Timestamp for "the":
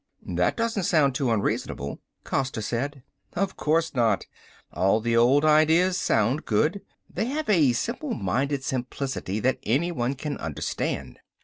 5.03-5.15